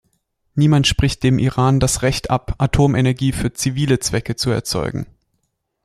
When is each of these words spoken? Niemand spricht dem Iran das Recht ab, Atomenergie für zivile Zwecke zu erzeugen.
Niemand 0.55 0.87
spricht 0.87 1.21
dem 1.21 1.37
Iran 1.37 1.79
das 1.79 2.01
Recht 2.01 2.31
ab, 2.31 2.55
Atomenergie 2.57 3.33
für 3.33 3.53
zivile 3.53 3.99
Zwecke 3.99 4.35
zu 4.35 4.49
erzeugen. 4.49 5.05